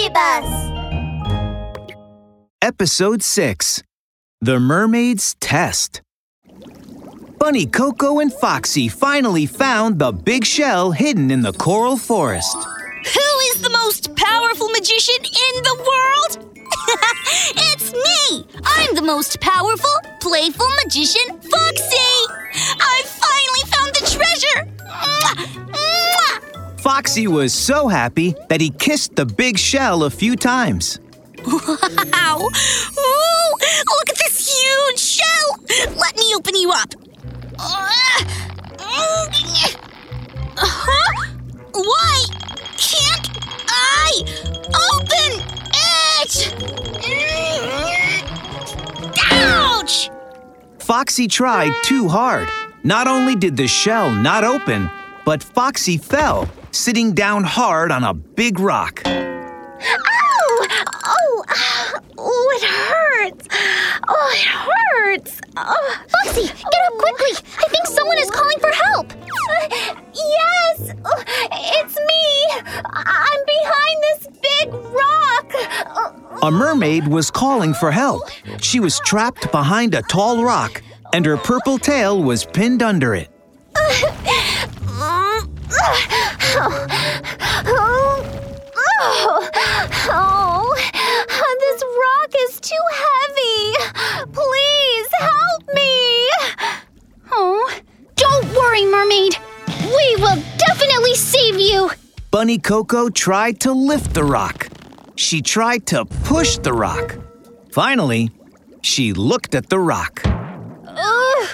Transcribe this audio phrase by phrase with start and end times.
[0.00, 1.84] Mystery Bus!
[2.62, 3.82] Episode 6
[4.40, 6.00] The Mermaid's Test.
[7.38, 12.56] Bunny Coco and Foxie finally found the big shell hidden in the coral forest.
[12.56, 16.54] Who is the most powerful magician in the world?
[17.56, 18.46] it's me!
[18.64, 22.26] I'm the most powerful, playful magician, Foxie!
[22.80, 25.79] I finally found the treasure!
[26.82, 30.98] Foxie was so happy that he kissed the big shell a few times.
[31.46, 32.38] Wow!
[32.38, 35.58] Ooh, look at this huge shell!
[35.96, 36.94] Let me open you up.
[37.58, 38.24] Huh?
[41.74, 42.24] Why
[42.78, 43.28] can't
[43.68, 44.22] I
[44.92, 45.42] open
[45.74, 46.48] it?
[49.32, 50.10] Ouch!
[50.78, 52.48] Foxie tried too hard.
[52.84, 54.90] Not only did the shell not open,
[55.26, 59.02] but Foxie fell, sitting down hard on a big rock.
[59.06, 59.20] Ow!
[61.04, 61.44] Oh,
[62.18, 63.48] oh, uh, it hurts.
[64.08, 65.40] Oh, it hurts.
[65.56, 65.96] Oh.
[66.08, 67.32] Foxie, get up quickly.
[67.58, 69.12] I think someone is calling for help.
[69.12, 69.68] Uh,
[70.14, 72.72] yes, oh, it's me.
[72.84, 75.52] I'm behind this big rock.
[76.42, 78.22] A mermaid was calling for help.
[78.60, 83.28] She was trapped behind a tall rock, and her purple tail was pinned under it.
[87.72, 88.26] Oh,
[90.12, 90.74] oh,
[91.60, 93.74] this rock is too heavy.
[94.32, 96.28] Please help me.
[97.32, 97.80] Oh,
[98.16, 99.36] don't worry, mermaid.
[99.68, 101.90] We will definitely save you.
[102.30, 104.68] Bunny Coco tried to lift the rock.
[105.16, 107.16] She tried to push the rock.
[107.72, 108.30] Finally,
[108.82, 110.22] she looked at the rock.
[110.24, 111.48] Ugh.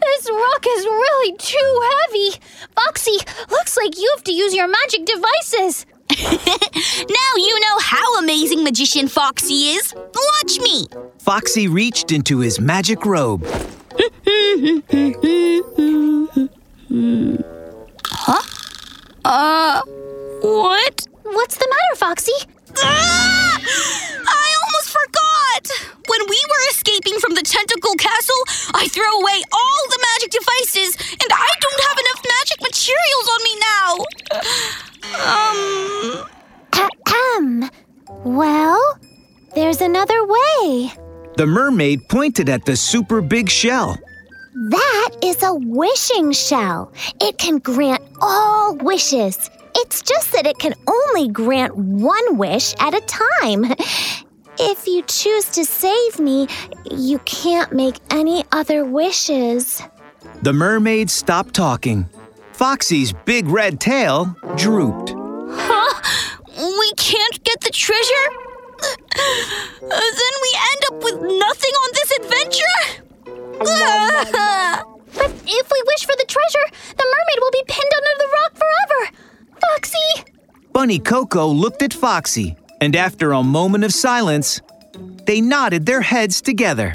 [0.00, 2.40] this rock is really too heavy.
[2.76, 3.18] Foxie,
[3.50, 5.86] looks like you have to use your magic devices.
[6.18, 9.94] now you know how amazing magician Foxie is.
[9.94, 10.86] Watch me.
[11.18, 13.44] Foxie reached into his magic robe.
[18.10, 18.42] Huh?
[19.24, 19.82] Uh,
[20.40, 21.06] what?
[21.24, 22.46] What's the matter, Foxie?
[22.78, 23.47] Ah!
[40.68, 40.92] Another way.
[41.36, 43.96] The mermaid pointed at the super big shell.
[44.70, 46.92] That is a wishing shell.
[47.20, 49.50] It can grant all wishes.
[49.76, 53.74] It's just that it can only grant one wish at a time.
[54.60, 56.48] If you choose to save me,
[56.90, 59.80] you can't make any other wishes.
[60.42, 62.08] The mermaid stopped talking.
[62.54, 65.14] Foxie's big red tail drooped.
[65.14, 66.02] Huh?
[66.58, 68.47] We can't get the treasure?
[68.80, 72.78] Uh, then we end up with nothing on this adventure?
[75.14, 76.66] But if we wish for the treasure,
[76.96, 79.00] the mermaid will be pinned under the rock forever.
[79.60, 80.32] Foxie!
[80.72, 84.60] Bunny Coco looked at Foxie, and after a moment of silence,
[85.26, 86.94] they nodded their heads together.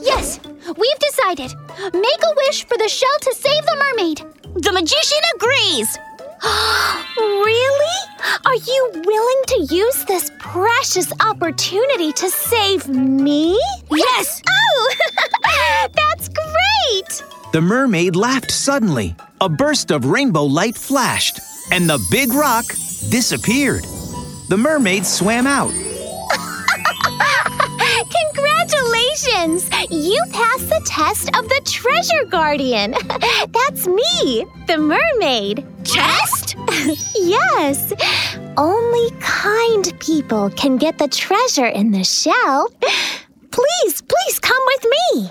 [0.00, 0.40] Yes,
[0.78, 1.54] we've decided.
[1.92, 4.22] Make a wish for the shell to save the mermaid.
[4.62, 5.98] The magician agrees.
[7.16, 7.98] really?
[8.44, 13.58] Are you willing to use this precious opportunity to save me?
[13.90, 14.42] Yes!
[15.50, 17.22] Oh, that's great!
[17.52, 19.16] The mermaid laughed suddenly.
[19.40, 21.40] A burst of rainbow light flashed,
[21.72, 22.64] and the big rock
[23.08, 23.84] disappeared.
[24.48, 25.72] The mermaid swam out.
[29.18, 29.70] Congratulations!
[29.90, 32.92] You passed the test of the Treasure Guardian.
[33.50, 35.66] That's me, the mermaid.
[35.84, 36.56] Test?
[37.14, 37.92] yes.
[38.56, 42.68] Only kind people can get the treasure in the shell.
[43.50, 45.30] Please, please come with me.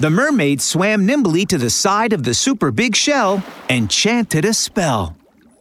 [0.00, 4.54] The mermaid swam nimbly to the side of the super big shell and chanted a
[4.54, 5.16] spell.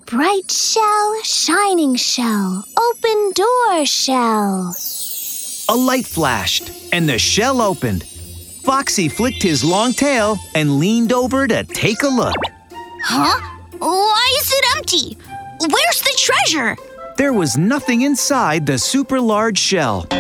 [0.06, 4.74] Bright shell, shining shell, open door shell.
[5.72, 8.04] A light flashed, and the shell opened.
[8.04, 12.36] Foxie flicked his long tail and leaned over to take a look.
[13.06, 13.40] Huh?
[13.80, 15.18] Why is it empty?
[15.62, 16.76] Where's the treasure?
[17.16, 20.08] There was nothing inside the super large shell.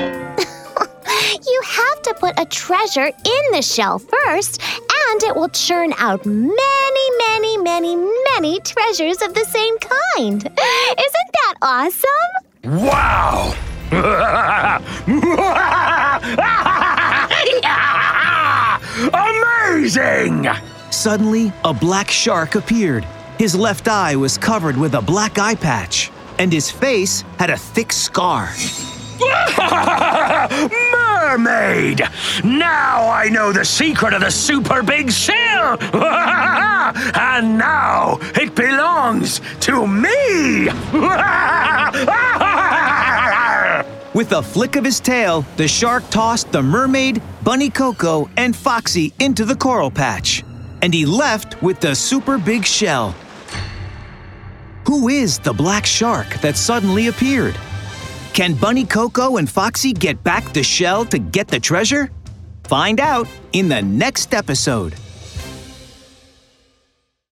[1.45, 6.25] You have to put a treasure in the shell first, and it will churn out
[6.25, 7.95] many, many, many,
[8.36, 10.44] many treasures of the same kind.
[10.45, 12.31] Isn't that awesome?
[12.63, 13.54] Wow!
[20.91, 23.06] Suddenly, a black shark appeared.
[23.39, 27.57] His left eye was covered with a black eye patch, and his face had a
[27.57, 28.53] thick scar.
[30.91, 32.01] Mermaid!
[32.44, 35.77] Now I know the secret of the super big shell!
[37.15, 40.69] and now it belongs to me!
[44.21, 49.13] With a flick of his tail, the shark tossed the mermaid, Bunny Coco, and Foxie
[49.18, 50.44] into the coral patch.
[50.83, 53.15] And he left with the super big shell.
[54.85, 57.56] Who is the black shark that suddenly appeared?
[58.33, 62.12] Can Bunny Coco and Foxie get back the shell to get the treasure?
[62.65, 64.94] Find out in the next episode.